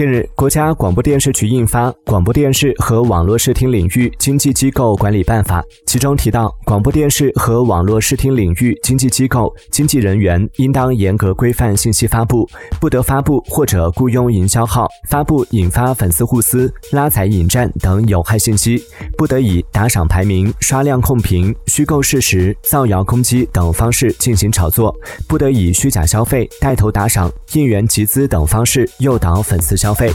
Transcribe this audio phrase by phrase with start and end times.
[0.00, 12.48] 近日，国家广播电视局印发《广播电视和网络视听领域经纪机构管理办法》，其中提到，广播电视和网络视听领域经纪机构经纪人员应当严格规范信息发布，
[12.80, 18.82] 不得发布或者雇佣营销号发布引发粉丝互撕、拉踩引战等有害信息，
[19.20, 24.96] 不得以打赏排名、刷量控评、虚构事实、造谣攻击等方式进行炒作，
[25.28, 30.10] 不得以虚假消费、带头打赏、应援集资等方式诱导粉丝消费。